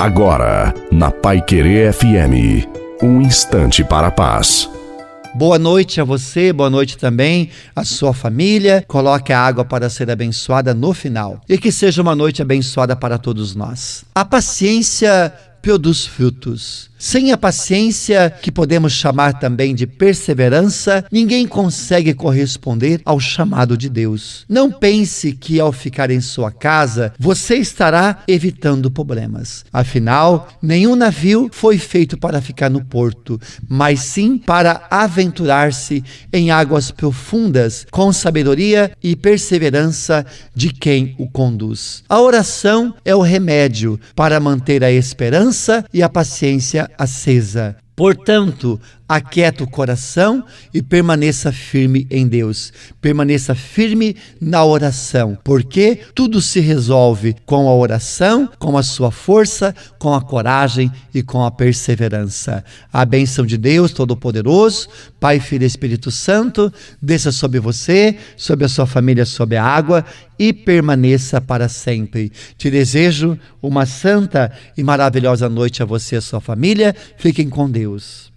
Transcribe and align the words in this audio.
Agora, 0.00 0.72
na 0.90 1.10
Pai 1.10 1.42
Querer 1.42 1.92
FM, 1.92 2.66
um 3.02 3.20
instante 3.20 3.84
para 3.84 4.06
a 4.06 4.10
paz. 4.10 4.66
Boa 5.34 5.58
noite 5.58 6.00
a 6.00 6.04
você, 6.04 6.54
boa 6.54 6.70
noite 6.70 6.96
também 6.96 7.50
à 7.76 7.84
sua 7.84 8.14
família. 8.14 8.82
Coloque 8.88 9.30
a 9.30 9.38
água 9.38 9.62
para 9.62 9.90
ser 9.90 10.10
abençoada 10.10 10.72
no 10.72 10.94
final. 10.94 11.42
E 11.46 11.58
que 11.58 11.70
seja 11.70 12.00
uma 12.00 12.14
noite 12.14 12.40
abençoada 12.40 12.96
para 12.96 13.18
todos 13.18 13.54
nós. 13.54 14.02
A 14.14 14.24
paciência 14.24 15.34
produz 15.62 16.06
frutos. 16.06 16.90
Sem 16.98 17.32
a 17.32 17.38
paciência, 17.38 18.28
que 18.42 18.52
podemos 18.52 18.92
chamar 18.92 19.38
também 19.38 19.74
de 19.74 19.86
perseverança, 19.86 21.02
ninguém 21.10 21.46
consegue 21.46 22.12
corresponder 22.12 23.00
ao 23.06 23.18
chamado 23.18 23.74
de 23.74 23.88
Deus. 23.88 24.44
Não 24.46 24.70
pense 24.70 25.32
que 25.32 25.58
ao 25.58 25.72
ficar 25.72 26.10
em 26.10 26.20
sua 26.20 26.50
casa, 26.52 27.14
você 27.18 27.56
estará 27.56 28.22
evitando 28.28 28.90
problemas. 28.90 29.64
Afinal, 29.72 30.48
nenhum 30.60 30.94
navio 30.94 31.48
foi 31.50 31.78
feito 31.78 32.18
para 32.18 32.42
ficar 32.42 32.68
no 32.68 32.84
porto, 32.84 33.40
mas 33.66 34.00
sim 34.00 34.36
para 34.36 34.86
aventurar-se 34.90 36.04
em 36.30 36.50
águas 36.50 36.90
profundas 36.90 37.86
com 37.90 38.12
sabedoria 38.12 38.92
e 39.02 39.16
perseverança 39.16 40.26
de 40.54 40.70
quem 40.70 41.14
o 41.18 41.26
conduz. 41.26 42.04
A 42.06 42.20
oração 42.20 42.94
é 43.06 43.14
o 43.14 43.22
remédio 43.22 43.98
para 44.14 44.38
manter 44.38 44.84
a 44.84 44.92
esperança 44.92 45.49
e 45.92 46.02
a 46.02 46.08
paciência 46.08 46.90
acesa. 46.98 47.76
Portanto, 47.94 48.80
aquieta 49.10 49.64
o 49.64 49.68
coração 49.68 50.44
e 50.72 50.80
permaneça 50.80 51.50
firme 51.50 52.06
em 52.08 52.28
Deus. 52.28 52.72
Permaneça 53.00 53.56
firme 53.56 54.14
na 54.40 54.64
oração, 54.64 55.36
porque 55.42 55.98
tudo 56.14 56.40
se 56.40 56.60
resolve 56.60 57.34
com 57.44 57.68
a 57.68 57.74
oração, 57.74 58.48
com 58.56 58.78
a 58.78 58.84
sua 58.84 59.10
força, 59.10 59.74
com 59.98 60.14
a 60.14 60.22
coragem 60.22 60.92
e 61.12 61.24
com 61.24 61.44
a 61.44 61.50
perseverança. 61.50 62.64
A 62.92 63.04
bênção 63.04 63.44
de 63.44 63.58
Deus 63.58 63.90
Todo-Poderoso, 63.90 64.86
Pai, 65.18 65.40
Filho 65.40 65.64
e 65.64 65.66
Espírito 65.66 66.12
Santo, 66.12 66.72
desça 67.02 67.32
sobre 67.32 67.58
você, 67.58 68.16
sobre 68.36 68.64
a 68.64 68.68
sua 68.68 68.86
família, 68.86 69.26
sobre 69.26 69.56
a 69.56 69.64
água 69.64 70.04
e 70.38 70.52
permaneça 70.52 71.40
para 71.40 71.68
sempre. 71.68 72.30
Te 72.56 72.70
desejo 72.70 73.36
uma 73.60 73.86
santa 73.86 74.52
e 74.78 74.84
maravilhosa 74.84 75.48
noite 75.48 75.82
a 75.82 75.84
você 75.84 76.14
e 76.14 76.18
a 76.18 76.22
sua 76.22 76.40
família. 76.40 76.94
Fiquem 77.18 77.48
com 77.48 77.68
Deus. 77.68 78.30